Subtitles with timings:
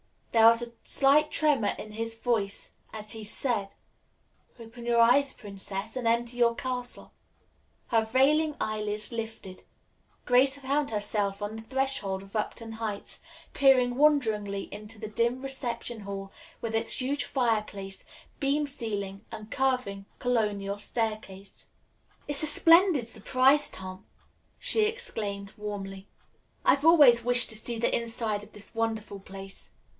[0.31, 3.73] There was a slight tremor in his voice as he said:
[4.57, 7.11] "Open your eyes, Princess, and enter your castle."
[7.87, 9.59] Her veiling eye lids lifting,
[10.25, 13.19] Grace found herself on the threshold of Upton Heights,
[13.53, 16.31] peering wonderingly into the dim reception hall
[16.61, 18.03] with its huge fireplace,
[18.39, 21.67] beam ceiling and curving Colonial staircase.
[22.27, 24.05] "It's a splendid surprise, Tom!"
[24.57, 26.07] she exclaimed warmly.
[26.65, 29.69] "I've always wished to see the inside of this wonderful place.